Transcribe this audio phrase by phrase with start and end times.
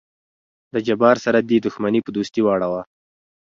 [0.73, 2.73] د جبار سره دې دښمني په دوستي واړو.